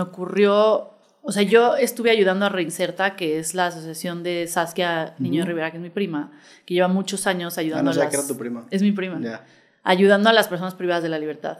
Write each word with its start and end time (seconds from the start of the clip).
Me 0.00 0.04
ocurrió, 0.04 0.94
o 1.20 1.30
sea, 1.30 1.42
yo 1.42 1.76
estuve 1.76 2.10
ayudando 2.10 2.46
a 2.46 2.48
Reinserta, 2.48 3.16
que 3.16 3.38
es 3.38 3.54
la 3.54 3.66
asociación 3.66 4.22
de 4.22 4.46
Saskia 4.46 5.14
Niño 5.18 5.42
de 5.42 5.48
Rivera, 5.48 5.70
que 5.70 5.76
es 5.76 5.82
mi 5.82 5.90
prima, 5.90 6.32
que 6.64 6.72
lleva 6.72 6.88
muchos 6.88 7.26
años 7.26 7.58
Ah, 7.58 7.60
ayudando 7.60 7.92
no 7.92 8.00
a 8.00 8.04
las... 8.04 8.10
que 8.10 8.16
era 8.16 8.26
tu 8.26 8.38
prima. 8.38 8.66
Es 8.70 8.80
mi 8.80 8.92
prima. 8.92 9.20
Ya. 9.20 9.44
Ayudando 9.82 10.30
a 10.30 10.32
las 10.32 10.48
personas 10.48 10.74
privadas 10.74 11.02
de 11.02 11.10
la 11.10 11.18
libertad. 11.18 11.58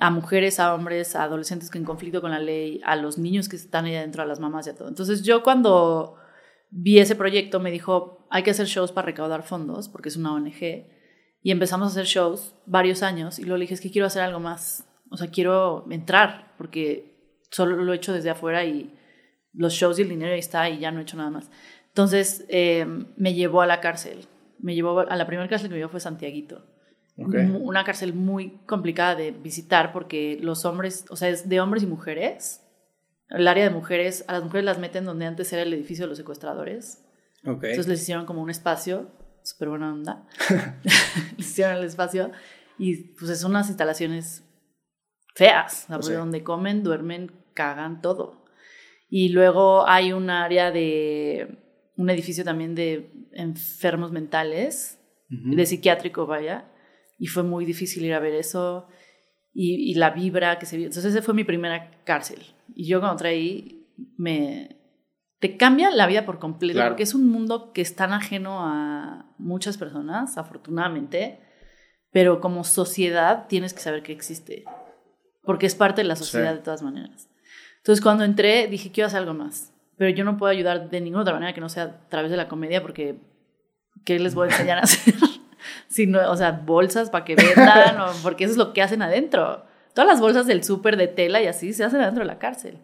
A 0.00 0.08
mujeres, 0.08 0.60
a 0.60 0.72
hombres, 0.74 1.14
a 1.14 1.24
adolescentes 1.24 1.68
que 1.68 1.76
en 1.76 1.84
conflicto 1.84 2.22
con 2.22 2.30
la 2.30 2.38
ley, 2.38 2.80
a 2.86 2.96
los 2.96 3.18
niños 3.18 3.50
que 3.50 3.56
están 3.56 3.84
ahí 3.84 3.96
adentro, 3.96 4.22
a 4.22 4.26
las 4.26 4.40
mamás 4.40 4.66
y 4.66 4.70
a 4.70 4.74
todo. 4.74 4.88
Entonces 4.88 5.22
yo 5.22 5.42
cuando 5.42 6.16
vi 6.70 7.00
ese 7.00 7.16
proyecto 7.16 7.60
me 7.60 7.70
dijo, 7.70 8.26
hay 8.30 8.44
que 8.44 8.52
hacer 8.52 8.66
shows 8.66 8.92
para 8.92 9.04
recaudar 9.04 9.42
fondos, 9.42 9.90
porque 9.90 10.08
es 10.08 10.16
una 10.16 10.32
ONG. 10.32 10.86
Y 11.42 11.50
empezamos 11.50 11.88
a 11.88 11.90
hacer 11.90 12.06
shows 12.06 12.54
varios 12.64 13.02
años 13.02 13.38
y 13.38 13.42
luego 13.42 13.58
le 13.58 13.64
dije, 13.64 13.74
es 13.74 13.82
que 13.82 13.90
quiero 13.90 14.06
hacer 14.06 14.22
algo 14.22 14.40
más. 14.40 14.88
O 15.10 15.18
sea, 15.18 15.28
quiero 15.28 15.86
entrar, 15.90 16.54
porque 16.56 17.13
solo 17.54 17.76
lo 17.76 17.92
he 17.92 17.96
hecho 17.96 18.12
desde 18.12 18.30
afuera 18.30 18.64
y 18.64 18.92
los 19.52 19.72
shows 19.74 19.98
y 19.98 20.02
el 20.02 20.08
dinero 20.08 20.32
ahí 20.32 20.38
está 20.40 20.68
y 20.68 20.78
ya 20.80 20.90
no 20.90 20.98
he 20.98 21.02
hecho 21.02 21.16
nada 21.16 21.30
más. 21.30 21.50
Entonces 21.88 22.44
eh, 22.48 22.84
me 23.16 23.34
llevó 23.34 23.60
a 23.62 23.66
la 23.66 23.80
cárcel. 23.80 24.26
Me 24.58 24.74
llevó 24.74 25.00
a 25.00 25.16
la 25.16 25.26
primera 25.26 25.48
cárcel 25.48 25.68
que 25.68 25.74
me 25.74 25.78
llevó 25.78 25.90
fue 25.90 26.00
Santiaguito. 26.00 26.64
Ok. 27.16 27.34
Mu- 27.46 27.58
Una 27.58 27.84
cárcel 27.84 28.12
muy 28.14 28.58
complicada 28.66 29.14
de 29.14 29.30
visitar 29.30 29.92
porque 29.92 30.38
los 30.40 30.64
hombres, 30.64 31.04
o 31.10 31.16
sea, 31.16 31.28
es 31.28 31.48
de 31.48 31.60
hombres 31.60 31.82
y 31.84 31.86
mujeres. 31.86 32.60
El 33.28 33.46
área 33.46 33.64
de 33.64 33.70
mujeres, 33.70 34.24
a 34.26 34.32
las 34.32 34.42
mujeres 34.42 34.64
las 34.64 34.78
meten 34.78 35.04
donde 35.04 35.26
antes 35.26 35.52
era 35.52 35.62
el 35.62 35.72
edificio 35.72 36.04
de 36.04 36.08
los 36.08 36.18
secuestradores. 36.18 37.04
Ok. 37.46 37.62
Entonces 37.64 37.86
les 37.88 38.02
hicieron 38.02 38.26
como 38.26 38.42
un 38.42 38.50
espacio, 38.50 39.10
súper 39.44 39.68
buena 39.68 39.92
onda. 39.92 40.26
les 41.36 41.46
hicieron 41.48 41.76
el 41.76 41.84
espacio 41.84 42.32
y 42.78 43.14
pues 43.14 43.30
es 43.30 43.44
unas 43.44 43.68
instalaciones 43.68 44.42
feas, 45.36 45.86
o 45.90 46.02
sea. 46.02 46.18
donde 46.18 46.42
comen, 46.42 46.82
duermen, 46.82 47.30
cagan 47.54 48.00
todo. 48.02 48.44
Y 49.08 49.28
luego 49.30 49.86
hay 49.86 50.12
un 50.12 50.28
área 50.30 50.70
de, 50.70 51.58
un 51.96 52.10
edificio 52.10 52.44
también 52.44 52.74
de 52.74 53.10
enfermos 53.32 54.12
mentales, 54.12 55.00
de 55.28 55.66
psiquiátrico, 55.66 56.26
vaya, 56.26 56.70
y 57.18 57.26
fue 57.26 57.42
muy 57.42 57.64
difícil 57.64 58.04
ir 58.04 58.14
a 58.14 58.20
ver 58.20 58.34
eso 58.34 58.86
y, 59.52 59.90
y 59.90 59.94
la 59.94 60.10
vibra 60.10 60.58
que 60.58 60.66
se 60.66 60.76
vio. 60.76 60.86
Entonces, 60.86 61.12
esa 61.14 61.22
fue 61.22 61.34
mi 61.34 61.44
primera 61.44 61.90
cárcel. 62.04 62.40
Y 62.74 62.86
yo 62.86 63.00
cuando 63.00 63.16
traí, 63.16 63.86
me... 64.16 64.76
Te 65.40 65.56
cambia 65.56 65.90
la 65.90 66.06
vida 66.06 66.24
por 66.24 66.38
completo, 66.38 66.74
Claro. 66.78 66.90
porque 66.92 67.02
es 67.02 67.14
un 67.14 67.28
mundo 67.28 67.72
que 67.72 67.82
es 67.82 67.94
tan 67.96 68.12
ajeno 68.12 68.60
a 68.60 69.34
muchas 69.38 69.76
personas, 69.76 70.38
afortunadamente, 70.38 71.40
pero 72.12 72.40
como 72.40 72.64
sociedad 72.64 73.46
tienes 73.48 73.74
que 73.74 73.80
saber 73.80 74.02
que 74.02 74.12
existe, 74.12 74.64
porque 75.42 75.66
es 75.66 75.74
parte 75.74 76.00
de 76.02 76.08
la 76.08 76.16
sociedad 76.16 76.52
Sí. 76.52 76.56
de 76.58 76.62
todas 76.62 76.82
maneras. 76.82 77.28
Entonces, 77.84 78.02
cuando 78.02 78.24
entré, 78.24 78.66
dije, 78.66 78.90
quiero 78.90 79.08
hacer 79.08 79.18
algo 79.18 79.34
más, 79.34 79.70
pero 79.98 80.08
yo 80.08 80.24
no 80.24 80.38
puedo 80.38 80.50
ayudar 80.50 80.88
de 80.88 81.02
ninguna 81.02 81.20
otra 81.20 81.34
manera 81.34 81.52
que 81.52 81.60
no 81.60 81.68
sea 81.68 81.82
a 81.82 82.08
través 82.08 82.30
de 82.30 82.38
la 82.38 82.48
comedia, 82.48 82.80
porque 82.80 83.18
¿qué 84.06 84.18
les 84.18 84.34
voy 84.34 84.48
a 84.48 84.52
enseñar 84.52 84.78
a 84.78 84.80
hacer? 84.84 85.12
si 85.88 86.06
no, 86.06 86.18
o 86.30 86.34
sea, 86.34 86.52
bolsas 86.52 87.10
para 87.10 87.26
que 87.26 87.34
vendan, 87.34 88.00
o, 88.00 88.06
porque 88.22 88.44
eso 88.44 88.52
es 88.52 88.56
lo 88.56 88.72
que 88.72 88.80
hacen 88.80 89.02
adentro. 89.02 89.66
Todas 89.92 90.08
las 90.08 90.18
bolsas 90.18 90.46
del 90.46 90.64
súper 90.64 90.96
de 90.96 91.08
tela 91.08 91.42
y 91.42 91.46
así 91.46 91.74
se 91.74 91.84
hacen 91.84 92.00
adentro 92.00 92.22
de 92.22 92.26
la 92.26 92.38
cárcel. 92.38 92.78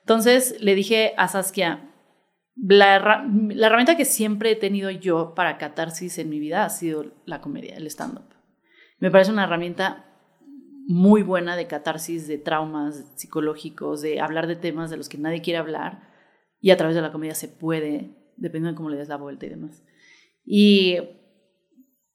Entonces 0.00 0.56
le 0.62 0.74
dije 0.74 1.12
a 1.18 1.28
Saskia, 1.28 1.90
la, 2.56 3.26
la 3.50 3.66
herramienta 3.66 3.98
que 3.98 4.06
siempre 4.06 4.52
he 4.52 4.56
tenido 4.56 4.88
yo 4.88 5.34
para 5.34 5.58
catarsis 5.58 6.16
en 6.16 6.30
mi 6.30 6.38
vida 6.38 6.64
ha 6.64 6.70
sido 6.70 7.04
la 7.26 7.42
comedia, 7.42 7.76
el 7.76 7.86
stand-up. 7.86 8.34
Me 8.98 9.10
parece 9.10 9.30
una 9.30 9.44
herramienta 9.44 10.06
muy 10.88 11.22
buena 11.22 11.54
de 11.54 11.66
catarsis, 11.66 12.26
de 12.26 12.38
traumas 12.38 13.04
psicológicos, 13.14 14.00
de 14.00 14.22
hablar 14.22 14.46
de 14.46 14.56
temas 14.56 14.88
de 14.88 14.96
los 14.96 15.10
que 15.10 15.18
nadie 15.18 15.42
quiere 15.42 15.58
hablar 15.58 16.08
y 16.62 16.70
a 16.70 16.78
través 16.78 16.96
de 16.96 17.02
la 17.02 17.12
comedia 17.12 17.34
se 17.34 17.46
puede, 17.46 18.16
dependiendo 18.38 18.70
de 18.70 18.74
cómo 18.74 18.88
le 18.88 18.96
des 18.96 19.10
la 19.10 19.16
vuelta 19.18 19.44
y 19.44 19.50
demás. 19.50 19.82
Y 20.46 20.96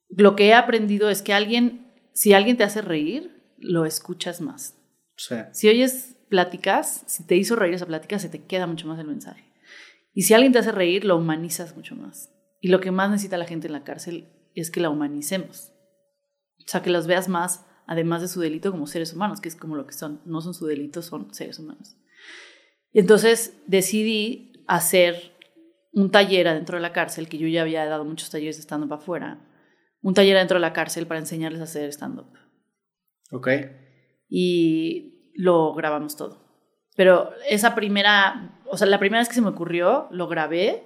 lo 0.09 0.35
que 0.35 0.47
he 0.47 0.53
aprendido 0.56 1.11
es 1.11 1.22
que 1.22 1.34
alguien, 1.34 1.94
si 2.13 2.34
alguien 2.34 2.57
te 2.57 2.63
hace 2.63 2.81
reír, 2.81 3.53
lo 3.59 3.85
escuchas 3.85 4.41
más. 4.41 4.75
Sí. 5.17 5.35
Si 5.51 5.69
oyes 5.69 6.17
pláticas, 6.29 7.03
si 7.05 7.28
te 7.28 7.35
hizo 7.35 7.55
reír 7.55 7.75
esa 7.75 7.85
plática, 7.85 8.17
se 8.17 8.29
te 8.29 8.44
queda 8.44 8.66
mucho 8.66 8.88
más 8.88 8.97
el 8.97 9.05
mensaje. 9.05 9.44
Y 10.16 10.23
si 10.23 10.34
alguien 10.34 10.51
te 10.51 10.57
hace 10.57 10.72
reír, 10.72 11.05
lo 11.05 11.16
humanizas 11.16 11.75
mucho 11.75 11.95
más. 11.95 12.34
Y 12.59 12.69
lo 12.69 12.79
que 12.79 12.90
más 12.90 13.11
necesita 13.11 13.38
la 13.38 13.45
gente 13.45 13.67
en 13.67 13.73
la 13.73 13.84
cárcel 13.84 14.29
es 14.55 14.72
que 14.72 14.79
la 14.79 14.90
humanicemos. 14.90 15.72
O 16.57 16.67
sea, 16.67 16.81
que 16.81 16.90
las 16.90 17.05
veas 17.05 17.29
más, 17.29 17.67
además 17.88 18.21
de 18.21 18.27
su 18.27 18.39
delito, 18.39 18.71
como 18.71 18.88
seres 18.88 19.13
humanos, 19.13 19.41
que 19.41 19.49
es 19.49 19.55
como 19.55 19.75
lo 19.75 19.85
que 19.85 19.94
son. 19.94 20.21
No 20.25 20.41
son 20.41 20.53
su 20.53 20.66
delito, 20.66 21.01
son 21.01 21.33
seres 21.33 21.59
humanos. 21.59 21.95
Y 22.91 22.99
entonces 22.99 23.57
decidí 23.67 24.53
hacer 24.67 25.33
un 25.91 26.09
taller 26.11 26.47
adentro 26.47 26.77
de 26.77 26.81
la 26.81 26.93
cárcel, 26.93 27.27
que 27.29 27.38
yo 27.38 27.47
ya 27.47 27.61
había 27.61 27.85
dado 27.85 28.05
muchos 28.05 28.29
talleres 28.29 28.57
de 28.57 28.63
stand-up 28.63 28.93
afuera, 28.93 29.39
un 30.01 30.13
taller 30.13 30.35
adentro 30.38 30.55
de 30.55 30.61
la 30.61 30.73
cárcel 30.73 31.05
para 31.07 31.19
enseñarles 31.19 31.61
a 31.61 31.66
hacer 31.66 31.91
stand-up 31.93 32.27
Ok. 33.31 33.47
y 34.29 35.31
lo 35.35 35.73
grabamos 35.73 36.16
todo. 36.16 36.41
Pero 36.95 37.31
esa 37.49 37.73
primera, 37.75 38.59
o 38.69 38.77
sea, 38.77 38.88
la 38.88 38.99
primera 38.99 39.22
vez 39.22 39.27
que 39.29 39.35
se 39.35 39.41
me 39.41 39.49
ocurrió, 39.49 40.07
lo 40.11 40.27
grabé 40.27 40.83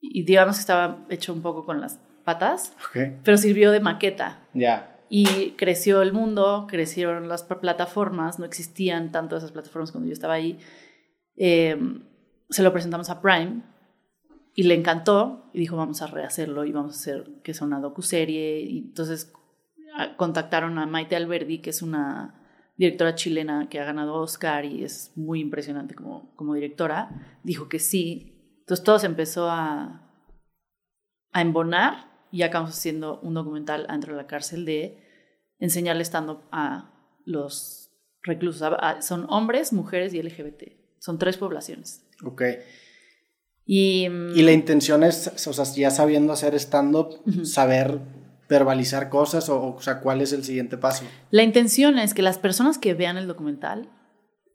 y 0.00 0.24
digamos 0.24 0.56
que 0.56 0.60
estaba 0.60 1.04
hecho 1.10 1.32
un 1.32 1.42
poco 1.42 1.64
con 1.66 1.80
las 1.80 1.98
patas, 2.24 2.74
Ok. 2.88 3.20
pero 3.24 3.36
sirvió 3.36 3.70
de 3.70 3.80
maqueta. 3.80 4.46
Ya. 4.54 4.98
Y 5.12 5.52
creció 5.56 6.02
el 6.02 6.12
mundo, 6.12 6.66
crecieron 6.68 7.28
las 7.28 7.42
pl- 7.42 7.58
plataformas, 7.60 8.38
no 8.38 8.44
existían 8.44 9.10
tanto 9.10 9.36
esas 9.36 9.50
plataformas 9.50 9.90
cuando 9.90 10.06
yo 10.06 10.12
estaba 10.12 10.34
ahí. 10.34 10.58
Eh, 11.36 11.76
se 12.48 12.62
lo 12.62 12.72
presentamos 12.72 13.10
a 13.10 13.20
Prime 13.20 13.62
y 14.54 14.62
le 14.62 14.74
encantó 14.74 15.50
y 15.52 15.58
dijo 15.58 15.76
vamos 15.76 16.00
a 16.02 16.06
rehacerlo 16.06 16.64
y 16.64 16.70
vamos 16.72 16.92
a 16.94 16.98
hacer 17.00 17.40
que 17.42 17.54
sea 17.54 17.66
una 17.66 17.80
docuserie. 17.80 18.60
Y 18.60 18.78
entonces 18.78 19.32
a- 19.96 20.16
contactaron 20.16 20.78
a 20.78 20.86
Maite 20.86 21.16
Alberdi, 21.16 21.58
que 21.58 21.70
es 21.70 21.82
una 21.82 22.36
directora 22.76 23.16
chilena 23.16 23.68
que 23.68 23.80
ha 23.80 23.84
ganado 23.84 24.14
Oscar 24.14 24.64
y 24.64 24.84
es 24.84 25.12
muy 25.16 25.40
impresionante 25.40 25.96
como, 25.96 26.34
como 26.36 26.54
directora. 26.54 27.38
Dijo 27.42 27.68
que 27.68 27.80
sí. 27.80 28.36
Entonces 28.60 28.84
todo 28.84 29.00
se 29.00 29.06
empezó 29.06 29.50
a, 29.50 30.08
a 31.32 31.40
embonar 31.42 32.09
y 32.32 32.42
acabamos 32.42 32.76
haciendo 32.76 33.18
un 33.20 33.34
documental 33.34 33.86
dentro 33.88 34.12
de 34.12 34.16
la 34.22 34.26
cárcel 34.26 34.64
de 34.64 34.98
enseñarle 35.58 36.02
stand-up 36.04 36.40
a 36.52 36.90
los 37.24 37.90
reclusos. 38.22 38.62
A- 38.62 38.74
a- 38.76 39.02
son 39.02 39.26
hombres, 39.28 39.72
mujeres 39.72 40.14
y 40.14 40.18
LGBT. 40.22 40.76
Son 40.98 41.18
tres 41.18 41.36
poblaciones. 41.36 42.04
Ok. 42.24 42.42
Y, 43.66 44.08
mm, 44.08 44.36
Y 44.36 44.42
la 44.42 44.52
intención 44.52 45.02
es, 45.04 45.46
o 45.46 45.52
sea, 45.52 45.64
ya 45.74 45.90
sabiendo 45.90 46.32
hacer 46.32 46.54
stand-up, 46.54 47.20
saber 47.44 47.98
verbalizar 48.48 49.08
cosas 49.08 49.48
o, 49.48 49.74
o 49.76 49.80
sea, 49.80 50.00
cuál 50.00 50.20
es 50.20 50.32
el 50.32 50.42
siguiente 50.44 50.76
paso. 50.76 51.04
la 51.30 51.42
intención 51.44 51.98
es 51.98 52.14
que 52.14 52.22
las 52.22 52.38
personas 52.38 52.78
que 52.78 52.94
vean 52.94 53.16
el 53.16 53.28
documental 53.28 53.88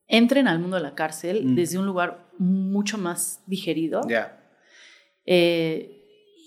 entren 0.07 0.47
al 0.47 0.59
mundo 0.59 0.75
de 0.77 0.83
la 0.83 0.95
cárcel 0.95 1.45
Mm. 1.45 1.55
desde 1.55 1.77
un 1.79 1.85
lugar 1.85 2.25
mucho 2.37 2.97
más 2.97 3.39
digerido. 3.47 4.01
Ya. 4.09 4.37
Eh, 5.25 5.94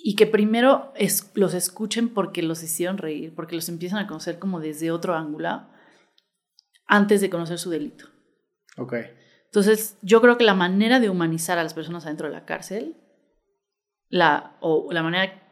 y 0.04 0.14
que 0.16 0.26
primero 0.26 0.92
es- 0.96 1.30
los 1.34 1.54
escuchen 1.54 2.08
porque 2.08 2.42
los 2.42 2.62
hicieron 2.62 2.98
reír, 2.98 3.34
porque 3.34 3.56
los 3.56 3.68
empiezan 3.68 3.98
a 3.98 4.06
conocer 4.06 4.38
como 4.38 4.60
desde 4.60 4.90
otro 4.90 5.14
ángulo 5.14 5.66
antes 6.86 7.20
de 7.20 7.30
conocer 7.30 7.58
su 7.58 7.70
delito. 7.70 8.06
Ok. 8.76 8.94
Entonces, 9.46 9.96
yo 10.02 10.20
creo 10.20 10.36
que 10.38 10.44
la 10.44 10.54
manera 10.54 11.00
de 11.00 11.10
humanizar 11.10 11.58
a 11.58 11.62
las 11.62 11.74
personas 11.74 12.04
adentro 12.04 12.28
de 12.28 12.34
la 12.34 12.44
cárcel, 12.44 12.96
la, 14.08 14.56
o 14.60 14.92
la 14.92 15.02
manera 15.02 15.42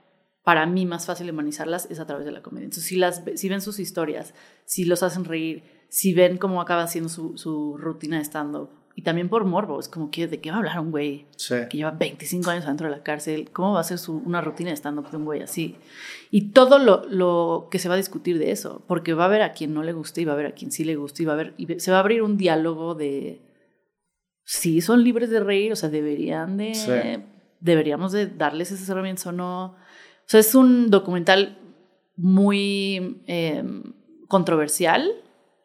para 0.44 0.64
mí 0.66 0.86
más 0.86 1.06
fácil 1.06 1.26
de 1.26 1.32
humanizarlas 1.32 1.90
es 1.90 1.98
a 1.98 2.06
través 2.06 2.24
de 2.24 2.32
la 2.32 2.42
comedia. 2.42 2.64
Entonces, 2.66 2.84
si, 2.84 2.96
las, 2.96 3.22
si 3.34 3.48
ven 3.48 3.60
sus 3.60 3.78
historias, 3.78 4.34
si 4.64 4.84
los 4.84 5.02
hacen 5.02 5.24
reír, 5.24 5.64
si 5.88 6.14
ven 6.14 6.38
cómo 6.38 6.60
acaba 6.60 6.82
haciendo 6.82 7.08
su, 7.08 7.36
su 7.36 7.76
rutina 7.76 8.18
de 8.18 8.24
stand-up, 8.24 8.70
y 8.98 9.02
también 9.02 9.28
por 9.28 9.44
morbo, 9.44 9.78
es 9.78 9.88
como 9.88 10.10
que 10.10 10.26
de 10.26 10.40
qué 10.40 10.48
va 10.50 10.56
a 10.56 10.58
hablar 10.60 10.80
un 10.80 10.90
güey 10.90 11.26
Sí. 11.36 11.54
que 11.68 11.76
lleva 11.76 11.90
25 11.90 12.48
años 12.50 12.64
adentro 12.64 12.88
de 12.88 12.96
la 12.96 13.02
cárcel, 13.02 13.50
¿cómo 13.52 13.74
va 13.74 13.80
a 13.80 13.84
ser 13.84 13.98
su, 13.98 14.16
una 14.24 14.40
rutina 14.40 14.70
de 14.70 14.76
stand-up 14.76 15.10
de 15.10 15.18
un 15.18 15.26
güey 15.26 15.42
así? 15.42 15.76
Y 16.30 16.52
todo 16.52 16.78
lo, 16.78 17.04
lo 17.08 17.68
que 17.70 17.78
se 17.78 17.88
va 17.88 17.94
a 17.94 17.98
discutir 17.98 18.38
de 18.38 18.50
eso, 18.52 18.82
porque 18.88 19.12
va 19.12 19.24
a 19.24 19.26
haber 19.26 19.42
a 19.42 19.52
quien 19.52 19.74
no 19.74 19.82
le 19.82 19.92
guste 19.92 20.22
y 20.22 20.24
va 20.24 20.32
a 20.32 20.34
haber 20.34 20.46
a 20.46 20.52
quien 20.52 20.72
sí 20.72 20.82
le 20.84 20.96
guste 20.96 21.22
y 21.22 21.26
va 21.26 21.32
a 21.32 21.34
haber, 21.34 21.52
y 21.58 21.78
se 21.78 21.90
va 21.90 21.98
a 21.98 22.00
abrir 22.00 22.22
un 22.22 22.38
diálogo 22.38 22.94
de 22.94 23.42
si 24.44 24.80
son 24.80 25.04
libres 25.04 25.28
de 25.28 25.40
reír, 25.40 25.72
o 25.72 25.76
sea, 25.76 25.88
deberían 25.90 26.56
de, 26.56 26.74
Sí. 26.74 26.90
deberíamos 27.60 28.12
de 28.12 28.26
darles 28.28 28.72
esas 28.72 28.88
herramientas 28.88 29.26
o 29.26 29.32
no. 29.32 29.64
O 29.66 29.74
sea, 30.28 30.40
es 30.40 30.54
un 30.54 30.88
documental 30.90 31.58
muy 32.16 33.20
eh, 33.26 33.62
controversial, 34.28 35.06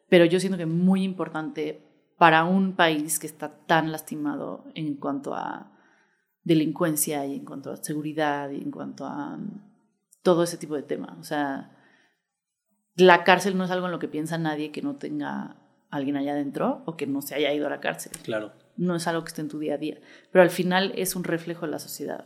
pero 0.09 0.25
yo 0.25 0.39
siento 0.39 0.57
que 0.57 0.65
muy 0.65 1.03
importante 1.03 1.81
para 2.21 2.43
un 2.43 2.75
país 2.75 3.17
que 3.17 3.25
está 3.25 3.49
tan 3.65 3.91
lastimado 3.91 4.63
en 4.75 4.93
cuanto 4.97 5.33
a 5.33 5.71
delincuencia 6.43 7.25
y 7.25 7.33
en 7.33 7.45
cuanto 7.45 7.71
a 7.71 7.77
seguridad 7.77 8.51
y 8.51 8.61
en 8.61 8.69
cuanto 8.69 9.07
a 9.07 9.33
um, 9.33 9.59
todo 10.21 10.43
ese 10.43 10.57
tipo 10.57 10.75
de 10.75 10.83
temas. 10.83 11.17
O 11.17 11.23
sea, 11.23 11.75
la 12.95 13.23
cárcel 13.23 13.57
no 13.57 13.63
es 13.63 13.71
algo 13.71 13.87
en 13.87 13.91
lo 13.91 13.97
que 13.97 14.07
piensa 14.07 14.37
nadie 14.37 14.71
que 14.71 14.83
no 14.83 14.97
tenga 14.97 15.55
alguien 15.89 16.15
allá 16.15 16.33
adentro 16.33 16.83
o 16.85 16.95
que 16.95 17.07
no 17.07 17.23
se 17.23 17.33
haya 17.33 17.55
ido 17.55 17.65
a 17.65 17.71
la 17.71 17.79
cárcel. 17.79 18.11
Claro. 18.21 18.51
No 18.77 18.95
es 18.95 19.07
algo 19.07 19.23
que 19.23 19.29
esté 19.29 19.41
en 19.41 19.49
tu 19.49 19.57
día 19.57 19.73
a 19.73 19.79
día. 19.79 19.97
Pero 20.31 20.43
al 20.43 20.51
final 20.51 20.93
es 20.97 21.15
un 21.15 21.23
reflejo 21.23 21.65
de 21.65 21.71
la 21.71 21.79
sociedad. 21.79 22.25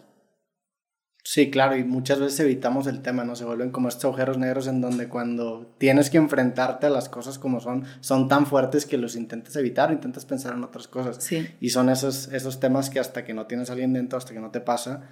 Sí, 1.27 1.49
claro, 1.49 1.75
y 1.75 1.83
muchas 1.83 2.19
veces 2.19 2.39
evitamos 2.41 2.85
el 2.85 3.01
tema, 3.01 3.23
¿no? 3.23 3.35
Se 3.35 3.45
vuelven 3.45 3.71
como 3.71 3.89
estos 3.89 4.05
agujeros 4.05 4.37
negros 4.37 4.67
en 4.67 4.79
donde 4.79 5.09
cuando 5.09 5.73
tienes 5.79 6.11
que 6.11 6.17
enfrentarte 6.17 6.85
a 6.85 6.91
las 6.91 7.09
cosas 7.09 7.39
como 7.39 7.59
son, 7.59 7.83
son 7.99 8.27
tan 8.27 8.45
fuertes 8.45 8.85
que 8.85 8.99
los 8.99 9.15
intentas 9.15 9.55
evitar, 9.55 9.91
intentas 9.91 10.23
pensar 10.23 10.53
en 10.53 10.63
otras 10.63 10.87
cosas. 10.87 11.23
Sí. 11.23 11.47
Y 11.59 11.71
son 11.71 11.89
esos, 11.89 12.27
esos 12.27 12.59
temas 12.59 12.91
que 12.91 12.99
hasta 12.99 13.25
que 13.25 13.33
no 13.33 13.47
tienes 13.47 13.71
a 13.71 13.73
alguien 13.73 13.91
dentro, 13.91 14.19
hasta 14.19 14.35
que 14.35 14.39
no 14.39 14.51
te 14.51 14.61
pasa, 14.61 15.09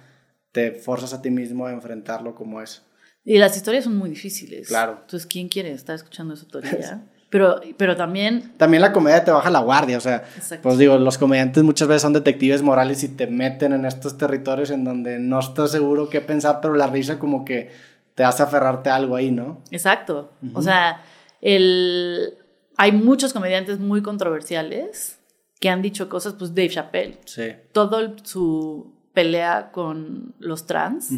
te 0.52 0.70
forzas 0.70 1.14
a 1.14 1.20
ti 1.20 1.30
mismo 1.30 1.66
a 1.66 1.72
enfrentarlo 1.72 2.36
como 2.36 2.62
es. 2.62 2.82
Y 3.24 3.38
las 3.38 3.56
historias 3.56 3.82
son 3.82 3.96
muy 3.96 4.10
difíciles. 4.10 4.68
Claro. 4.68 4.98
Entonces, 5.00 5.26
¿quién 5.26 5.48
quiere 5.48 5.72
estar 5.72 5.96
escuchando 5.96 6.34
el 6.34 6.62
día? 6.62 7.10
Pero, 7.34 7.60
pero 7.76 7.96
también, 7.96 8.52
También 8.58 8.80
la 8.80 8.92
comedia 8.92 9.24
te 9.24 9.32
baja 9.32 9.50
la 9.50 9.58
guardia, 9.58 9.98
o 9.98 10.00
sea, 10.00 10.22
Exacto. 10.36 10.62
pues 10.62 10.78
digo, 10.78 10.96
los 10.98 11.18
comediantes 11.18 11.64
muchas 11.64 11.88
veces 11.88 12.02
son 12.02 12.12
detectives 12.12 12.62
morales 12.62 13.02
y 13.02 13.08
te 13.08 13.26
meten 13.26 13.72
en 13.72 13.84
estos 13.86 14.16
territorios 14.16 14.70
en 14.70 14.84
donde 14.84 15.18
no 15.18 15.40
estás 15.40 15.72
seguro 15.72 16.08
qué 16.08 16.20
pensar, 16.20 16.60
pero 16.62 16.74
la 16.74 16.86
risa 16.86 17.18
como 17.18 17.44
que 17.44 17.72
te 18.14 18.22
hace 18.22 18.44
aferrarte 18.44 18.88
a 18.88 18.94
algo 18.94 19.16
ahí, 19.16 19.32
¿no? 19.32 19.58
exacto. 19.72 20.30
O 20.52 20.62
sea, 20.62 21.02
el, 21.40 22.34
hay 22.76 22.92
muchos 22.92 23.32
comediantes 23.32 23.80
muy 23.80 24.00
controversiales 24.00 25.18
que 25.58 25.68
han 25.70 25.82
dicho 25.82 26.08
cosas, 26.08 26.34
pues 26.34 26.54
Dave 26.54 26.68
Chappelle, 26.68 27.18
Sí. 27.24 27.48
todo 27.72 27.98
el- 27.98 28.14
su 28.24 28.92
pelea 29.12 29.70
con 29.72 30.34
los 30.38 30.66
trans 30.66 31.10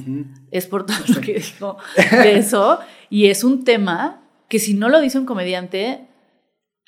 es 0.50 0.66
por 0.66 0.86
todo 0.86 0.96
lo 1.14 1.20
que 1.20 1.34
dijo 1.34 1.76
de 2.10 2.38
eso 2.38 2.78
y 3.10 3.26
es 3.26 3.44
un 3.44 3.64
tema 3.64 4.22
que 4.48 4.58
si 4.58 4.74
no 4.74 4.88
lo 4.88 5.00
dice 5.00 5.18
un 5.18 5.26
comediante 5.26 6.08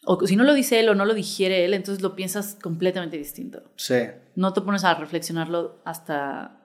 o 0.04 0.26
si 0.26 0.36
no 0.36 0.44
lo 0.44 0.54
dice 0.54 0.80
él 0.80 0.88
o 0.88 0.94
no 0.94 1.04
lo 1.04 1.14
digiere 1.14 1.64
él, 1.64 1.74
entonces 1.74 2.02
lo 2.02 2.14
piensas 2.16 2.56
completamente 2.62 3.18
distinto. 3.18 3.62
Sí. 3.76 4.06
No 4.36 4.52
te 4.52 4.60
pones 4.60 4.84
a 4.84 4.94
reflexionarlo 4.94 5.80
hasta 5.84 6.58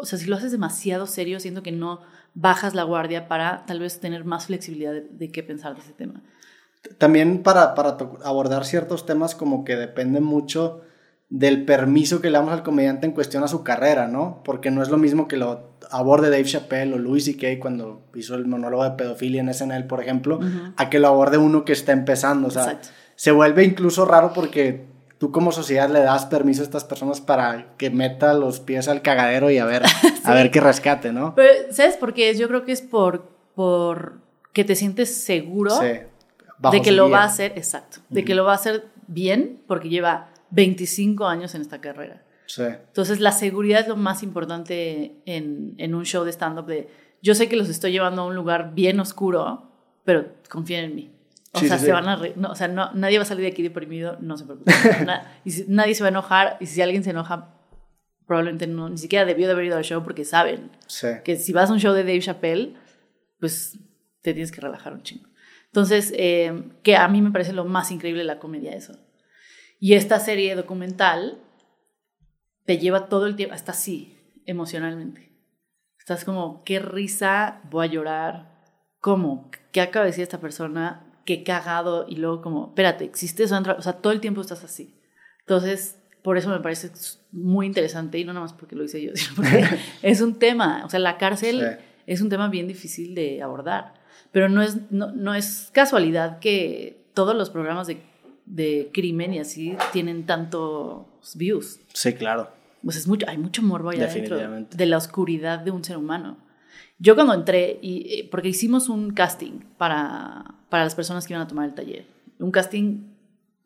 o 0.00 0.04
sea, 0.04 0.18
si 0.18 0.26
lo 0.26 0.36
haces 0.36 0.52
demasiado 0.52 1.06
serio, 1.06 1.40
siento 1.40 1.62
que 1.62 1.72
no 1.72 2.00
bajas 2.34 2.74
la 2.74 2.84
guardia 2.84 3.26
para 3.28 3.64
tal 3.66 3.80
vez 3.80 4.00
tener 4.00 4.24
más 4.24 4.46
flexibilidad 4.46 4.92
de, 4.92 5.00
de 5.10 5.32
qué 5.32 5.42
pensar 5.42 5.74
de 5.74 5.80
ese 5.80 5.92
tema. 5.92 6.22
También 6.98 7.42
para, 7.42 7.74
para 7.74 7.96
abordar 8.22 8.64
ciertos 8.64 9.06
temas 9.06 9.34
como 9.34 9.64
que 9.64 9.76
depende 9.76 10.20
mucho 10.20 10.82
del 11.30 11.64
permiso 11.64 12.20
que 12.22 12.30
le 12.30 12.38
damos 12.38 12.52
al 12.54 12.62
comediante 12.62 13.06
en 13.06 13.12
cuestión 13.12 13.44
a 13.44 13.48
su 13.48 13.62
carrera, 13.62 14.08
¿no? 14.08 14.40
Porque 14.44 14.70
no 14.70 14.82
es 14.82 14.88
lo 14.88 14.96
mismo 14.96 15.28
que 15.28 15.36
lo 15.36 15.68
aborde 15.90 16.30
Dave 16.30 16.44
Chappelle 16.44 16.94
o 16.94 16.98
Louis 16.98 17.24
C.K. 17.24 17.60
cuando 17.60 18.02
hizo 18.14 18.34
el 18.34 18.46
monólogo 18.46 18.84
de 18.84 18.92
pedofilia 18.92 19.40
en 19.42 19.52
SNL, 19.52 19.84
por 19.86 20.02
ejemplo, 20.02 20.40
a 20.76 20.88
que 20.88 20.98
lo 20.98 21.08
aborde 21.08 21.36
uno 21.36 21.64
que 21.64 21.72
está 21.72 21.92
empezando. 21.92 22.48
O 22.48 22.50
sea, 22.50 22.64
Exacto. 22.64 22.88
se 23.14 23.30
vuelve 23.30 23.64
incluso 23.64 24.06
raro 24.06 24.32
porque 24.34 24.86
tú 25.18 25.30
como 25.30 25.52
sociedad 25.52 25.90
le 25.90 26.00
das 26.00 26.24
permiso 26.26 26.62
a 26.62 26.64
estas 26.64 26.84
personas 26.84 27.20
para 27.20 27.74
que 27.76 27.90
meta 27.90 28.32
los 28.32 28.60
pies 28.60 28.88
al 28.88 29.02
cagadero 29.02 29.50
y 29.50 29.58
a 29.58 29.66
ver, 29.66 29.82
a 30.24 30.34
ver 30.34 30.50
qué 30.50 30.60
rescate, 30.60 31.12
¿no? 31.12 31.34
Pero, 31.34 31.52
¿sabes 31.72 31.96
por 31.96 32.14
qué? 32.14 32.30
es? 32.30 32.38
Yo 32.38 32.48
creo 32.48 32.64
que 32.64 32.72
es 32.72 32.80
por, 32.80 33.28
por 33.54 34.20
que 34.54 34.64
te 34.64 34.74
sientes 34.74 35.14
seguro 35.14 35.72
Sí. 35.72 36.00
De 36.72 36.82
que 36.82 36.90
lo 36.90 37.06
guía. 37.06 37.18
va 37.18 37.22
a 37.22 37.26
hacer, 37.26 37.52
exacto, 37.56 37.98
de 38.08 38.24
que 38.24 38.34
lo 38.34 38.44
va 38.44 38.52
a 38.52 38.56
hacer 38.56 38.86
bien 39.06 39.60
porque 39.68 39.88
lleva 39.88 40.28
25 40.50 41.26
años 41.26 41.54
en 41.54 41.62
esta 41.62 41.80
carrera. 41.80 42.24
Sí. 42.46 42.62
Entonces, 42.62 43.20
la 43.20 43.32
seguridad 43.32 43.80
es 43.80 43.88
lo 43.88 43.96
más 43.96 44.22
importante 44.22 45.16
en, 45.26 45.74
en 45.78 45.94
un 45.94 46.04
show 46.04 46.24
de 46.24 46.32
stand-up. 46.32 46.66
De, 46.66 46.88
yo 47.22 47.34
sé 47.34 47.48
que 47.48 47.56
los 47.56 47.68
estoy 47.68 47.92
llevando 47.92 48.22
a 48.22 48.26
un 48.26 48.34
lugar 48.34 48.72
bien 48.74 48.98
oscuro, 49.00 49.70
pero 50.04 50.28
confíen 50.48 50.84
en 50.84 50.94
mí. 50.94 51.10
O 51.52 51.60
Sí, 51.60 51.68
sea, 51.68 51.78
sí, 51.78 51.86
se 51.86 51.92
van 51.92 52.08
a 52.08 52.16
re- 52.16 52.34
no, 52.36 52.50
o 52.50 52.54
sea, 52.54 52.68
no, 52.68 52.92
nadie 52.94 53.18
va 53.18 53.22
a 53.22 53.26
salir 53.26 53.42
de 53.44 53.50
aquí 53.50 53.62
deprimido, 53.62 54.16
no 54.20 54.36
se 54.36 54.44
preocupen. 54.44 54.74
Na- 55.06 55.32
y 55.44 55.50
si- 55.50 55.64
nadie 55.68 55.94
se 55.94 56.02
va 56.02 56.08
a 56.08 56.10
enojar, 56.10 56.56
y 56.60 56.66
si 56.66 56.80
alguien 56.82 57.02
se 57.04 57.10
enoja, 57.10 57.54
probablemente 58.26 58.66
no, 58.66 58.88
ni 58.90 58.98
siquiera 58.98 59.24
debió 59.24 59.46
de 59.46 59.52
haber 59.54 59.64
ido 59.66 59.76
al 59.76 59.84
show 59.84 60.02
porque 60.02 60.24
saben 60.26 60.70
que 61.24 61.36
si 61.36 61.52
vas 61.52 61.70
a 61.70 61.72
un 61.72 61.80
show 61.80 61.94
de 61.94 62.02
Dave 62.04 62.20
Chappelle, 62.20 62.74
pues 63.40 63.78
te 64.22 64.32
tienes 64.34 64.52
que 64.52 64.60
relajar 64.60 64.92
un 64.92 65.02
chingo. 65.02 65.28
Entonces, 65.66 66.12
eh, 66.16 66.64
que 66.82 66.96
a 66.96 67.08
mí 67.08 67.22
me 67.22 67.30
parece 67.30 67.52
lo 67.52 67.64
más 67.64 67.90
increíble 67.90 68.20
de 68.22 68.26
la 68.26 68.38
comedia 68.38 68.74
eso. 68.74 68.98
Y 69.80 69.94
esta 69.94 70.18
serie 70.18 70.54
documental 70.54 71.38
te 72.64 72.78
lleva 72.78 73.08
todo 73.08 73.26
el 73.26 73.36
tiempo, 73.36 73.54
hasta 73.54 73.72
así, 73.72 74.16
emocionalmente. 74.44 75.32
Estás 75.98 76.24
como, 76.24 76.64
qué 76.64 76.78
risa, 76.78 77.60
voy 77.70 77.86
a 77.86 77.90
llorar, 77.90 78.62
¿cómo? 79.00 79.50
¿Qué 79.72 79.80
acaba 79.80 80.04
de 80.04 80.10
decir 80.10 80.22
esta 80.22 80.40
persona? 80.40 81.04
Qué 81.24 81.44
cagado, 81.44 82.06
y 82.08 82.16
luego 82.16 82.42
como, 82.42 82.68
espérate, 82.68 83.04
existe 83.04 83.44
eso? 83.44 83.58
O 83.76 83.82
sea, 83.82 83.92
todo 83.94 84.12
el 84.12 84.20
tiempo 84.20 84.40
estás 84.40 84.64
así. 84.64 84.98
Entonces, 85.40 85.98
por 86.22 86.36
eso 86.36 86.48
me 86.48 86.60
parece 86.60 86.90
muy 87.30 87.66
interesante, 87.66 88.18
y 88.18 88.24
no 88.24 88.32
nada 88.32 88.44
más 88.44 88.52
porque 88.54 88.74
lo 88.76 88.84
hice 88.84 89.02
yo, 89.02 89.12
sino 89.14 89.36
porque 89.36 89.64
es 90.02 90.20
un 90.20 90.38
tema, 90.38 90.82
o 90.84 90.90
sea, 90.90 91.00
la 91.00 91.18
cárcel 91.18 91.60
Sí. 91.60 91.84
es 92.06 92.20
un 92.20 92.28
tema 92.28 92.48
bien 92.48 92.66
difícil 92.68 93.14
de 93.14 93.42
abordar, 93.42 93.94
pero 94.32 94.48
no 94.48 94.62
es, 94.62 94.90
no, 94.90 95.12
no 95.12 95.34
es 95.34 95.70
casualidad 95.72 96.38
que 96.38 97.04
todos 97.14 97.36
los 97.36 97.50
programas 97.50 97.86
de, 97.86 98.02
de 98.50 98.90
crimen 98.92 99.34
y 99.34 99.38
así 99.40 99.76
tienen 99.92 100.24
tantos 100.26 101.04
views. 101.34 101.80
Sí, 101.92 102.14
claro. 102.14 102.48
Pues 102.82 102.96
es 102.96 103.06
mucho, 103.06 103.26
hay 103.28 103.36
mucho 103.38 103.62
morbo 103.62 103.90
allá 103.90 104.06
dentro 104.06 104.36
Definitivamente. 104.36 104.76
de 104.76 104.86
la 104.86 104.96
oscuridad 104.96 105.58
de 105.58 105.70
un 105.70 105.84
ser 105.84 105.96
humano. 105.96 106.38
Yo 106.98 107.14
cuando 107.14 107.34
entré, 107.34 107.78
y, 107.82 108.20
eh, 108.20 108.28
porque 108.30 108.48
hicimos 108.48 108.88
un 108.88 109.10
casting 109.12 109.60
para, 109.76 110.44
para 110.68 110.84
las 110.84 110.94
personas 110.94 111.26
que 111.26 111.32
iban 111.34 111.42
a 111.42 111.48
tomar 111.48 111.66
el 111.68 111.74
taller, 111.74 112.06
un 112.38 112.50
casting 112.50 113.04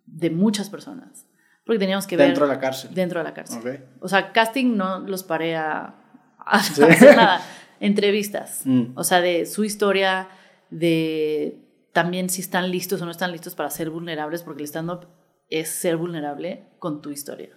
de 0.06 0.30
muchas 0.30 0.68
personas, 0.68 1.26
porque 1.64 1.78
teníamos 1.78 2.06
que 2.06 2.16
ver 2.16 2.26
Dentro 2.28 2.46
de 2.46 2.54
la 2.54 2.58
cárcel. 2.60 2.90
dentro 2.94 3.20
de 3.20 3.24
la 3.24 3.34
cárcel. 3.34 3.58
Ok. 3.60 3.80
O 4.00 4.08
sea, 4.08 4.32
casting 4.32 4.76
no 4.76 4.98
los 5.00 5.22
paré 5.22 5.56
a, 5.56 5.94
a 6.38 6.56
hacer 6.58 7.16
nada, 7.16 7.40
entrevistas, 7.80 8.62
Mm. 8.64 8.92
o 8.94 9.04
sea, 9.04 9.20
de 9.20 9.46
su 9.46 9.64
historia, 9.64 10.28
de 10.70 11.58
también 11.92 12.30
si 12.30 12.40
están 12.40 12.70
listos 12.70 13.00
o 13.02 13.04
no 13.04 13.10
están 13.10 13.32
listos 13.32 13.54
para 13.54 13.70
ser 13.70 13.90
vulnerables, 13.90 14.42
porque 14.42 14.62
el 14.62 14.68
stand-up 14.68 15.06
es 15.48 15.68
ser 15.68 15.96
vulnerable 15.96 16.68
con 16.78 17.02
tu 17.02 17.10
historia, 17.10 17.50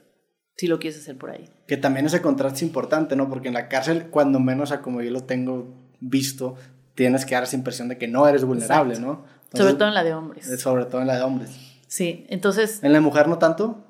si 0.57 0.67
lo 0.67 0.79
quieres 0.79 0.99
hacer 0.99 1.17
por 1.17 1.29
ahí. 1.31 1.49
Que 1.67 1.77
también 1.77 2.05
ese 2.05 2.21
contraste 2.21 2.57
es 2.57 2.63
importante, 2.63 3.15
¿no? 3.15 3.29
Porque 3.29 3.47
en 3.47 3.53
la 3.53 3.67
cárcel, 3.69 4.07
cuando 4.09 4.39
menos 4.39 4.71
a 4.71 4.81
como 4.81 5.01
yo 5.01 5.11
lo 5.11 5.23
tengo 5.23 5.73
visto, 6.01 6.55
tienes 6.95 7.25
que 7.25 7.35
dar 7.35 7.43
esa 7.43 7.55
impresión 7.55 7.87
de 7.87 7.97
que 7.97 8.07
no 8.07 8.27
eres 8.27 8.43
vulnerable, 8.43 8.93
Exacto. 8.95 9.25
¿no? 9.51 9.57
Sobre 9.57 9.73
todo 9.75 9.87
en 9.87 9.93
la 9.93 10.03
de 10.03 10.13
hombres. 10.13 10.47
eh, 10.49 10.57
Sobre 10.57 10.85
todo 10.85 11.01
en 11.01 11.07
la 11.07 11.15
de 11.17 11.23
hombres. 11.23 11.51
Sí, 11.87 12.25
entonces, 12.29 12.83
En 12.83 12.91
la 12.91 12.97
de 12.97 13.01
mujer 13.01 13.27
no 13.29 13.37
tanto. 13.37 13.85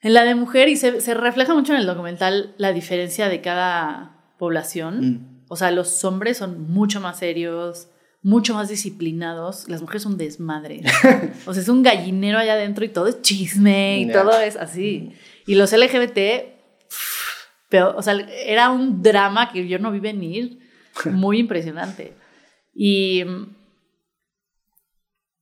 en 0.00 0.14
la 0.14 0.24
de 0.24 0.34
mujer, 0.34 0.68
y 0.68 0.76
se, 0.76 1.00
se 1.00 1.14
refleja 1.14 1.54
mucho 1.54 1.72
en 1.74 1.78
el 1.80 1.86
documental 1.86 2.54
la 2.58 2.72
diferencia 2.72 3.28
de 3.28 3.40
cada 3.40 4.34
población. 4.38 5.00
Mm. 5.00 5.44
O 5.48 5.54
sea, 5.56 5.70
los 5.70 6.04
hombres 6.04 6.38
son 6.38 6.68
mucho 6.72 7.00
más 7.00 7.18
serios, 7.18 7.88
mucho 8.22 8.54
más 8.54 8.68
disciplinados. 8.68 9.68
Las 9.68 9.80
mujeres 9.80 10.02
son 10.02 10.16
desmadre. 10.16 10.82
o 11.46 11.52
sea, 11.52 11.62
es 11.62 11.68
un 11.68 11.82
gallinero 11.82 12.38
allá 12.38 12.54
adentro 12.54 12.84
y 12.84 12.88
todo 12.88 13.08
es 13.08 13.20
chisme 13.22 14.00
y 14.00 14.12
todo 14.12 14.38
es 14.38 14.56
así. 14.56 15.12
Y 15.46 15.56
los 15.56 15.72
LGBT, 15.72 16.18
pero, 17.68 17.96
o 17.96 18.02
sea, 18.02 18.14
era 18.44 18.70
un 18.70 19.02
drama 19.02 19.50
que 19.52 19.66
yo 19.66 19.78
no 19.78 19.90
vi 19.90 20.00
venir, 20.00 20.60
muy 21.06 21.38
impresionante. 21.38 22.14
Y, 22.74 23.24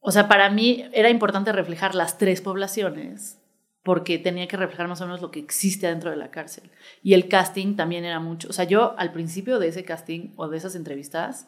o 0.01 0.11
sea, 0.11 0.29
para 0.29 0.51
mí 0.51 0.85
era 0.93 1.11
importante 1.11 1.53
reflejar 1.53 1.95
las 1.95 2.19
tres 2.19 2.41
poblaciones 2.41 3.37
porque 3.83 4.19
tenía 4.19 4.47
que 4.47 4.57
reflejar 4.57 4.89
más 4.89 5.01
o 5.01 5.07
menos 5.07 5.23
lo 5.23 5.31
que 5.31 5.41
existe 5.41 5.87
dentro 5.87 6.11
de 6.11 6.17
la 6.17 6.31
cárcel. 6.31 6.71
Y 7.03 7.15
el 7.15 7.29
casting 7.29 7.77
también 7.77 8.05
era 8.05 8.21
mucho. 8.21 8.49
O 8.49 8.53
sea, 8.53 8.65
yo 8.65 8.95
al 8.99 9.13
principio 9.13 9.59
de 9.59 9.69
ese 9.69 9.85
casting 9.85 10.33
o 10.37 10.49
de 10.49 10.59
esas 10.59 10.75
entrevistas, 10.75 11.47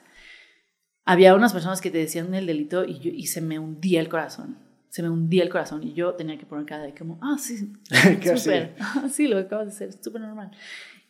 había 1.05 1.35
unas 1.35 1.53
personas 1.53 1.81
que 1.81 1.91
te 1.91 1.99
decían 1.99 2.35
el 2.35 2.47
delito 2.47 2.85
y, 2.85 2.99
yo, 2.99 3.11
y 3.11 3.27
se 3.27 3.41
me 3.41 3.59
hundía 3.59 4.01
el 4.01 4.09
corazón. 4.09 4.59
Se 4.89 5.03
me 5.03 5.09
hundía 5.09 5.43
el 5.43 5.49
corazón 5.49 5.83
y 5.83 5.95
yo 5.95 6.15
tenía 6.15 6.39
que 6.39 6.47
poner 6.47 6.67
cara 6.67 6.83
de 6.83 6.95
como, 6.95 7.19
ah, 7.23 7.37
sí, 7.39 7.73
¿Qué 8.21 8.37
súper, 8.37 8.77
sí, 9.11 9.27
lo 9.27 9.37
que 9.37 9.43
acabas 9.43 9.67
de 9.67 9.73
hacer, 9.73 10.03
súper 10.03 10.21
normal. 10.21 10.51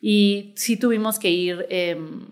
Y 0.01 0.53
sí 0.55 0.77
tuvimos 0.77 1.19
que 1.19 1.29
ir 1.29 1.65
em, 1.69 2.27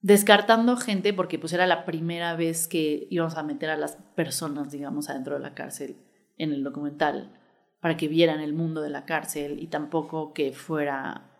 descartando 0.00 0.76
gente 0.76 1.12
porque 1.12 1.38
pues 1.38 1.52
era 1.52 1.66
la 1.66 1.84
primera 1.84 2.34
vez 2.36 2.68
que 2.68 3.06
íbamos 3.10 3.36
a 3.36 3.42
meter 3.42 3.70
a 3.70 3.76
las 3.76 3.96
personas, 4.14 4.72
digamos, 4.72 5.08
adentro 5.08 5.34
de 5.34 5.40
la 5.40 5.54
cárcel 5.54 5.96
en 6.38 6.52
el 6.52 6.64
documental 6.64 7.38
para 7.80 7.96
que 7.96 8.08
vieran 8.08 8.40
el 8.40 8.52
mundo 8.52 8.80
de 8.80 8.90
la 8.90 9.04
cárcel 9.04 9.58
y 9.60 9.66
tampoco 9.66 10.32
que 10.32 10.52
fuera 10.52 11.31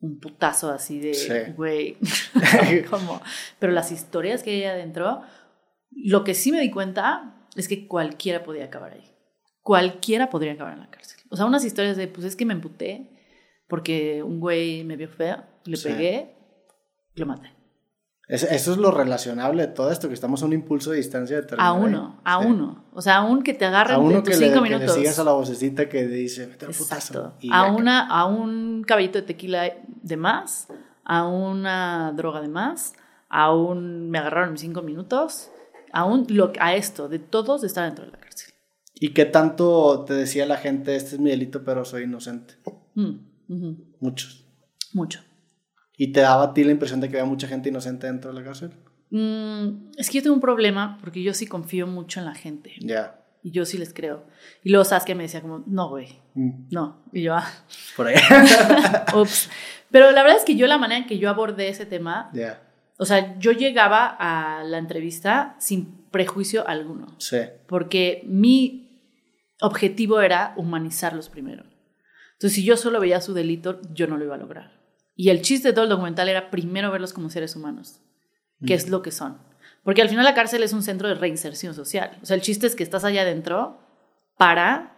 un 0.00 0.20
putazo 0.20 0.70
así 0.70 1.00
de, 1.00 1.14
Sí. 1.14 1.52
güey, 1.56 1.96
como, 2.90 3.20
pero 3.58 3.72
las 3.72 3.90
historias 3.92 4.42
que 4.42 4.50
hay 4.50 4.64
adentro, 4.64 5.22
lo 5.90 6.24
que 6.24 6.34
sí 6.34 6.52
me 6.52 6.60
di 6.60 6.70
cuenta 6.70 7.46
es 7.56 7.68
que 7.68 7.86
cualquiera 7.88 8.42
podía 8.44 8.64
acabar 8.66 8.92
ahí. 8.92 9.10
Cualquiera 9.62 10.28
podría 10.30 10.52
acabar 10.52 10.74
en 10.74 10.80
la 10.80 10.90
cárcel. 10.90 11.18
O 11.30 11.36
sea, 11.36 11.46
unas 11.46 11.64
historias 11.64 11.96
de, 11.96 12.06
pues 12.08 12.24
es 12.26 12.36
que 12.36 12.44
me 12.44 12.52
emputé 12.54 13.10
porque 13.68 14.22
un 14.22 14.38
güey 14.38 14.84
me 14.84 14.96
vio 14.96 15.08
feo, 15.08 15.42
le 15.64 15.76
Sí. 15.76 15.88
pegué, 15.88 16.36
lo 17.14 17.26
maté. 17.26 17.50
Eso 18.28 18.72
es 18.72 18.76
lo 18.78 18.90
relacionable 18.90 19.68
de 19.68 19.72
todo 19.72 19.92
esto, 19.92 20.08
que 20.08 20.14
estamos 20.14 20.42
a 20.42 20.46
un 20.46 20.52
impulso 20.52 20.90
de 20.90 20.96
distancia 20.96 21.36
determinado. 21.36 21.76
A 21.76 21.78
uno, 21.78 22.20
a 22.24 22.38
uno. 22.38 22.84
O 22.92 23.00
sea, 23.00 23.18
a 23.18 23.24
un 23.24 23.42
que 23.42 23.54
te 23.54 23.64
agarre 23.64 23.94
a 23.94 23.98
uno 23.98 24.24
que 24.24 24.34
cinco 24.34 24.60
minutos. 24.60 24.92
Que 24.92 24.98
le 24.98 25.04
sigas 25.04 25.18
a 25.20 25.24
la 25.24 25.32
vocecita 25.32 25.88
que 25.88 26.06
dice, 26.08 26.46
Vete 26.46 26.66
Exacto. 26.66 27.34
a, 27.52 27.70
una, 27.70 28.08
a 28.08 28.26
un 28.26 28.82
caballito 28.84 29.20
de 29.20 29.22
tequila 29.22 29.72
de 29.86 30.16
más, 30.16 30.66
a 31.04 31.26
una 31.28 32.12
droga 32.16 32.40
de 32.40 32.48
más, 32.48 32.94
a 33.28 33.54
un 33.54 34.10
me 34.10 34.18
agarraron 34.18 34.50
en 34.50 34.58
cinco 34.58 34.82
minutos, 34.82 35.50
a, 35.92 36.04
un, 36.04 36.26
lo, 36.28 36.52
a 36.58 36.74
esto, 36.74 37.08
de 37.08 37.20
todos 37.20 37.60
de 37.60 37.68
estar 37.68 37.84
dentro 37.84 38.06
de 38.06 38.10
la 38.10 38.18
cárcel. 38.18 38.52
¿Y 38.98 39.10
qué 39.10 39.24
tanto 39.26 40.04
te 40.04 40.14
decía 40.14 40.46
la 40.46 40.56
gente, 40.56 40.96
este 40.96 41.14
es 41.14 41.20
mi 41.20 41.30
delito, 41.30 41.62
pero 41.62 41.84
soy 41.84 42.04
inocente? 42.04 42.54
Mm, 42.94 43.74
Muchos. 44.00 44.44
Mucho. 44.94 45.20
¿Y 45.96 46.12
te 46.12 46.20
daba 46.20 46.44
a 46.44 46.54
ti 46.54 46.62
la 46.64 46.72
impresión 46.72 47.00
de 47.00 47.08
que 47.08 47.18
había 47.18 47.28
mucha 47.28 47.48
gente 47.48 47.68
inocente 47.68 48.06
dentro 48.06 48.32
de 48.32 48.38
la 48.40 48.44
cárcel? 48.44 48.70
Mm, 49.10 49.92
es 49.96 50.10
que 50.10 50.18
yo 50.18 50.22
tengo 50.22 50.34
un 50.34 50.40
problema 50.40 50.98
porque 51.00 51.22
yo 51.22 51.32
sí 51.32 51.46
confío 51.46 51.86
mucho 51.86 52.20
en 52.20 52.26
la 52.26 52.34
gente. 52.34 52.72
Ya. 52.80 53.20
Y 53.42 53.52
yo 53.52 53.64
sí 53.64 53.78
les 53.78 53.94
creo. 53.94 54.24
Y 54.64 54.70
luego 54.70 54.84
Saskia 54.84 55.14
me 55.14 55.22
decía 55.22 55.40
como, 55.40 55.62
no, 55.66 55.88
güey, 55.88 56.08
mm. 56.34 56.68
no. 56.70 57.02
Y 57.12 57.22
yo, 57.22 57.34
ah. 57.34 57.46
Por 57.96 58.08
ahí. 58.08 58.16
Ups. 59.14 59.48
Pero 59.90 60.10
la 60.10 60.22
verdad 60.22 60.38
es 60.38 60.44
que 60.44 60.56
yo 60.56 60.66
la 60.66 60.78
manera 60.78 61.00
en 61.00 61.06
que 61.06 61.18
yo 61.18 61.30
abordé 61.30 61.68
ese 61.68 61.86
tema, 61.86 62.30
Ya. 62.34 62.60
o 62.98 63.04
sea, 63.04 63.38
yo 63.38 63.52
llegaba 63.52 64.16
a 64.18 64.64
la 64.64 64.78
entrevista 64.78 65.56
sin 65.60 66.04
prejuicio 66.10 66.66
alguno. 66.66 67.14
Sí. 67.18 67.38
Porque 67.68 68.22
mi 68.26 68.86
objetivo 69.60 70.20
era 70.20 70.52
humanizarlos 70.56 71.28
primero. 71.28 71.64
Entonces, 72.32 72.54
si 72.54 72.64
yo 72.64 72.76
solo 72.76 73.00
veía 73.00 73.20
su 73.20 73.32
delito, 73.32 73.80
yo 73.94 74.06
no 74.06 74.18
lo 74.18 74.24
iba 74.24 74.34
a 74.34 74.38
lograr. 74.38 74.76
Y 75.16 75.30
el 75.30 75.40
chiste 75.40 75.68
de 75.68 75.74
todo 75.74 75.84
el 75.84 75.90
documental 75.90 76.28
era 76.28 76.50
primero 76.50 76.92
verlos 76.92 77.14
como 77.14 77.30
seres 77.30 77.56
humanos, 77.56 78.00
que 78.64 78.74
es 78.74 78.90
lo 78.90 79.00
que 79.02 79.10
son. 79.10 79.38
Porque 79.82 80.02
al 80.02 80.10
final 80.10 80.24
la 80.24 80.34
cárcel 80.34 80.62
es 80.62 80.74
un 80.74 80.82
centro 80.82 81.08
de 81.08 81.14
reinserción 81.14 81.74
social. 81.74 82.18
O 82.22 82.26
sea, 82.26 82.36
el 82.36 82.42
chiste 82.42 82.66
es 82.66 82.76
que 82.76 82.82
estás 82.82 83.04
allá 83.04 83.22
adentro 83.22 83.80
para 84.36 84.94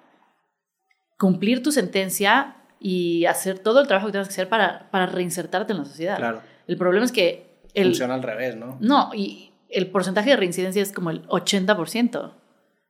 cumplir 1.19 1.63
tu 1.63 1.71
sentencia 1.71 2.57
y 2.81 3.27
hacer 3.27 3.61
todo 3.61 3.81
el 3.81 3.87
trabajo 3.87 4.07
que 4.07 4.13
tienes 4.13 4.29
que 4.29 4.33
hacer 4.33 4.49
para, 4.49 4.91
para 4.91 5.07
reinsertarte 5.07 5.73
en 5.73 5.79
la 5.79 5.85
sociedad. 5.85 6.17
Claro. 6.17 6.43
El 6.67 6.77
problema 6.77 7.05
es 7.05 7.13
que... 7.13 7.63
El, 7.75 7.89
Funciona 7.89 8.15
al 8.15 8.23
revés, 8.23 8.57
¿no? 8.57 8.77
No, 8.81 9.11
y 9.15 9.53
el 9.69 9.91
porcentaje 9.91 10.31
de 10.31 10.37
reincidencia 10.37 10.83
es 10.83 10.93
como 10.93 11.11
el 11.11 11.27
80%. 11.29 12.33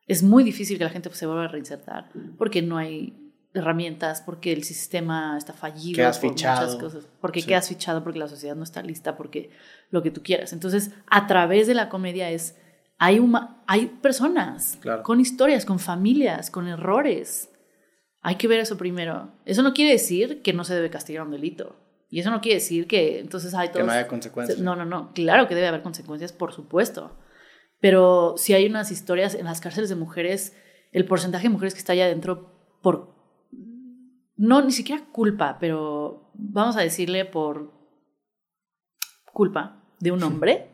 Es 0.06 0.22
muy 0.22 0.44
difícil 0.44 0.78
que 0.78 0.84
la 0.84 0.90
gente 0.90 1.12
se 1.12 1.26
vuelva 1.26 1.44
a 1.44 1.48
reinsertar 1.48 2.08
porque 2.38 2.62
no 2.62 2.78
hay 2.78 3.27
herramientas, 3.58 4.22
porque 4.22 4.52
el 4.52 4.64
sistema 4.64 5.36
está 5.36 5.52
fallido, 5.52 5.96
quedas 5.96 6.18
por 6.18 6.30
fichado. 6.30 6.66
muchas 6.66 6.80
cosas, 6.80 7.08
porque 7.20 7.42
quedas 7.42 7.68
fichado, 7.68 8.02
porque 8.02 8.18
la 8.18 8.28
sociedad 8.28 8.56
no 8.56 8.64
está 8.64 8.82
lista, 8.82 9.16
porque 9.16 9.50
lo 9.90 10.02
que 10.02 10.10
tú 10.10 10.22
quieras. 10.22 10.52
Entonces, 10.52 10.92
a 11.08 11.26
través 11.26 11.66
de 11.66 11.74
la 11.74 11.88
comedia 11.88 12.30
es, 12.30 12.56
hay, 12.98 13.20
hay 13.66 13.86
personas 14.00 14.78
con 15.02 15.20
historias, 15.20 15.64
con 15.64 15.78
familias, 15.78 16.50
con 16.50 16.68
errores. 16.68 17.50
Hay 18.22 18.36
que 18.36 18.48
ver 18.48 18.60
eso 18.60 18.76
primero. 18.76 19.30
Eso 19.44 19.62
no 19.62 19.74
quiere 19.74 19.92
decir 19.92 20.42
que 20.42 20.52
no 20.52 20.64
se 20.64 20.74
debe 20.74 20.90
castigar 20.90 21.24
un 21.24 21.30
delito. 21.30 21.76
Y 22.10 22.20
eso 22.20 22.30
no 22.30 22.40
quiere 22.40 22.56
decir 22.56 22.86
que 22.86 23.20
entonces 23.20 23.54
hay 23.54 23.68
todos... 23.68 23.82
Que 23.82 23.86
no 23.86 23.92
haya 23.92 24.08
consecuencias. 24.08 24.58
No, 24.58 24.74
no, 24.74 24.84
no. 24.84 25.12
Claro 25.12 25.46
que 25.46 25.54
debe 25.54 25.68
haber 25.68 25.82
consecuencias, 25.82 26.32
por 26.32 26.52
supuesto. 26.52 27.16
Pero 27.80 28.34
si 28.36 28.54
hay 28.54 28.66
unas 28.66 28.90
historias 28.90 29.34
en 29.34 29.44
las 29.44 29.60
cárceles 29.60 29.88
de 29.88 29.96
mujeres, 29.96 30.56
el 30.92 31.04
porcentaje 31.04 31.44
de 31.44 31.50
mujeres 31.50 31.74
que 31.74 31.80
está 31.80 31.92
allá 31.92 32.06
adentro 32.06 32.50
por 32.82 33.17
no 34.38 34.62
ni 34.62 34.72
siquiera 34.72 35.04
culpa, 35.12 35.58
pero 35.60 36.30
vamos 36.32 36.76
a 36.76 36.80
decirle 36.80 37.24
por 37.24 37.72
culpa 39.32 39.82
de 39.98 40.12
un 40.12 40.22
hombre. 40.22 40.70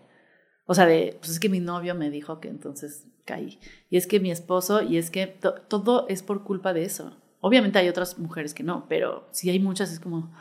O 0.66 0.74
sea, 0.74 0.86
de, 0.86 1.16
pues 1.18 1.32
es 1.32 1.40
que 1.40 1.48
mi 1.48 1.60
novio 1.60 1.94
me 1.94 2.10
dijo 2.10 2.40
que 2.40 2.48
entonces 2.48 3.06
caí. 3.24 3.58
Y 3.90 3.96
es 3.96 4.06
que 4.06 4.20
mi 4.20 4.30
esposo, 4.30 4.82
y 4.82 4.98
es 4.98 5.10
que 5.10 5.26
todo 5.26 6.06
es 6.08 6.22
por 6.22 6.44
culpa 6.44 6.72
de 6.72 6.84
eso. 6.84 7.16
Obviamente 7.40 7.78
hay 7.78 7.88
otras 7.88 8.18
mujeres 8.18 8.54
que 8.54 8.62
no, 8.62 8.86
pero 8.88 9.28
si 9.32 9.50
hay 9.50 9.58
muchas 9.58 9.92
es 9.92 10.00
como, 10.00 10.32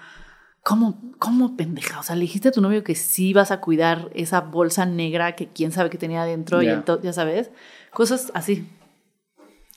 ¿cómo, 0.62 1.02
cómo 1.18 1.56
pendeja? 1.58 2.00
O 2.00 2.04
sea, 2.04 2.16
le 2.16 2.22
dijiste 2.22 2.50
a 2.50 2.54
tu 2.54 2.62
novio 2.62 2.84
que 2.84 2.96
sí 2.96 3.34
vas 3.34 3.52
a 3.52 3.60
cuidar 3.62 4.10
esa 4.14 4.42
bolsa 4.42 4.86
negra 4.86 5.36
que 5.36 5.48
quién 5.48 5.72
sabe 5.72 5.90
que 5.90 5.98
tenía 5.98 6.24
adentro 6.24 6.62
y 6.62 6.68
entonces, 6.68 7.04
ya 7.04 7.14
sabes, 7.14 7.52
cosas 7.92 8.32
así. 8.34 8.70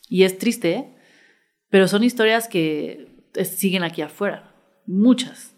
Y 0.09 0.23
es 0.23 0.37
triste, 0.37 0.93
pero 1.69 1.89
son 1.89 2.03
historias 2.03 2.47
que 2.47 3.16
siguen 3.45 3.83
aquí 3.83 4.01
afuera. 4.01 4.51
Muchas. 4.85 5.53